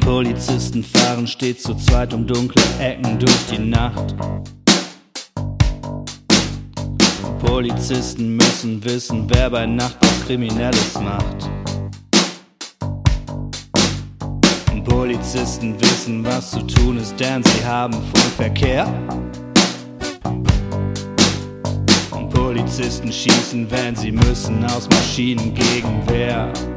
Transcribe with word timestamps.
Polizisten 0.00 0.82
fahren 0.82 1.26
stets 1.26 1.62
zu 1.62 1.74
zweit 1.76 2.12
um 2.12 2.26
dunkle 2.26 2.62
Ecken 2.80 3.18
durch 3.18 3.46
die 3.50 3.58
Nacht. 3.58 4.14
Polizisten 7.38 8.36
müssen 8.36 8.84
wissen, 8.84 9.26
wer 9.30 9.48
bei 9.50 9.66
Nacht 9.66 9.96
was 10.00 10.26
Kriminelles 10.26 10.94
macht. 11.00 11.48
Polizisten 14.84 15.80
wissen, 15.80 16.24
was 16.24 16.50
zu 16.50 16.60
tun 16.62 16.98
ist, 16.98 17.18
denn 17.18 17.42
sie 17.42 17.64
haben 17.64 17.92
Funkverkehr. 17.92 18.86
Und 22.12 22.30
Polizisten 22.30 23.12
schießen, 23.12 23.70
wenn 23.70 23.94
sie 23.94 24.12
müssen, 24.12 24.64
aus 24.64 24.88
Maschinengegenwehr. 24.88 26.52
Polizisten 26.52 26.72
haben 26.72 26.75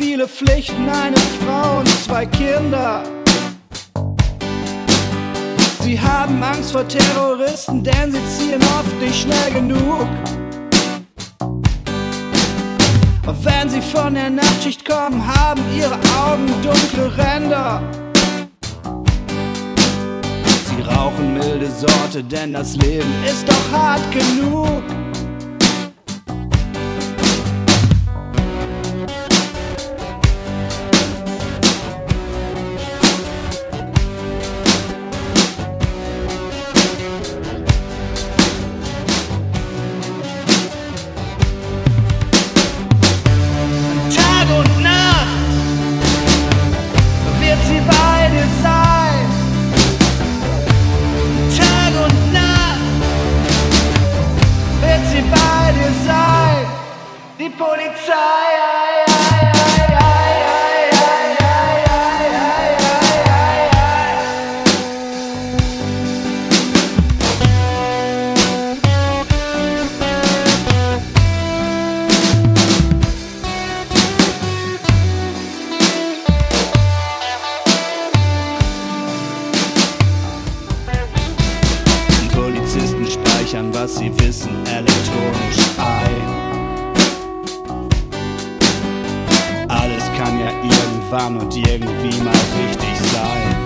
viele 0.00 0.26
Pflichten, 0.26 0.88
eine 0.88 1.16
Frau 1.44 1.80
und 1.80 1.88
zwei 1.88 2.24
Kinder. 2.24 3.02
Sie 5.82 6.00
haben 6.00 6.42
Angst 6.42 6.72
vor 6.72 6.88
Terroristen, 6.88 7.84
denn 7.84 8.10
sie 8.10 8.26
ziehen 8.34 8.60
oft 8.78 8.98
nicht 8.98 9.20
schnell 9.22 9.52
genug. 9.52 10.08
Und 13.26 13.44
wenn 13.44 13.68
sie 13.68 13.82
von 13.82 14.14
der 14.14 14.30
Nachtschicht 14.30 14.88
kommen, 14.88 15.22
haben 15.26 15.60
ihre 15.76 15.98
Augen 16.26 16.48
dunkle 16.62 17.14
Ränder. 17.18 17.82
Sie 20.64 20.82
rauchen 20.82 21.34
milde 21.34 21.70
Sorte, 21.70 22.24
denn 22.24 22.54
das 22.54 22.74
Leben 22.76 23.12
ist 23.26 23.46
doch 23.46 23.78
hart 23.78 24.02
genug. 24.10 24.82
Was 83.90 83.98
sie 83.98 84.12
wissen, 84.20 84.50
elektronisch 84.66 85.58
ein. 85.78 86.26
Alles 89.68 90.04
kann 90.16 90.38
ja 90.38 90.50
irgendwann 90.62 91.38
und 91.38 91.56
irgendwie 91.56 92.22
mal 92.22 92.34
richtig 92.58 92.96
sein. 93.12 93.56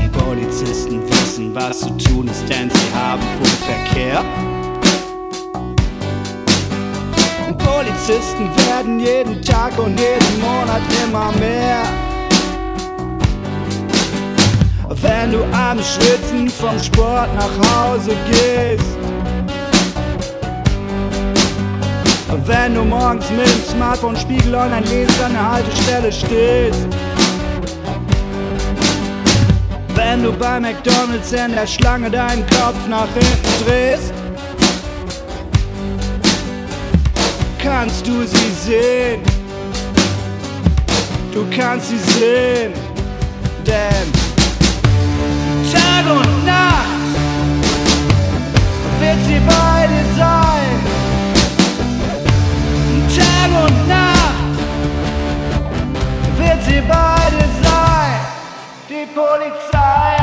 Und 0.00 0.12
Polizisten 0.12 1.02
wissen, 1.08 1.54
was 1.54 1.80
zu 1.80 1.90
tun 1.98 2.28
ist, 2.28 2.48
denn 2.48 2.70
sie 2.70 2.94
haben 2.94 3.22
Funkverkehr. 3.38 4.24
Polizisten 7.58 8.50
werden 8.66 9.00
jeden 9.00 9.42
Tag 9.42 9.78
und 9.78 9.98
jeden 9.98 10.40
Monat 10.40 10.82
immer 11.04 11.32
mehr. 11.32 11.82
Wenn 15.00 15.30
du 15.30 15.44
am 15.52 15.78
Schwitzen 15.78 16.48
vom 16.48 16.78
Sport 16.78 17.28
nach 17.34 17.86
Hause 17.86 18.16
gehst. 18.30 18.84
Wenn 22.44 22.74
du 22.74 22.84
morgens 22.84 23.30
mit 23.30 23.46
dem 23.46 23.64
Smartphone 23.70 24.16
Spiegel 24.16 24.54
online 24.54 24.86
liest, 24.86 25.22
an 25.22 25.32
der 25.32 25.52
Haltestelle 25.52 26.10
stehst. 26.10 26.86
Wenn 29.94 30.22
du 30.22 30.32
bei 30.32 30.58
McDonalds 30.58 31.32
in 31.32 31.54
der 31.54 31.66
Schlange 31.66 32.10
deinen 32.10 32.44
Kopf 32.46 32.88
nach 32.88 33.08
hinten 33.14 33.64
drehst. 33.64 34.12
Kannst 37.62 38.06
du 38.06 38.26
sie 38.26 38.52
sehen? 38.64 39.22
Du 41.32 41.44
kannst 41.54 41.88
sie 41.88 41.98
sehen, 41.98 42.72
denn 43.66 44.27
Tag 45.98 46.06
und 46.12 46.46
Nacht 46.46 46.86
wird 49.00 49.18
sie 49.26 49.40
bei 49.40 49.86
dir 49.88 50.06
sein. 50.16 50.70
Tag 53.16 53.50
und 53.64 53.88
Nacht 53.88 54.56
wird 56.36 56.64
sie 56.66 56.80
bei 56.82 57.30
dir 57.32 57.50
sein. 57.64 58.20
Die 58.88 59.06
Polizei. 59.12 60.17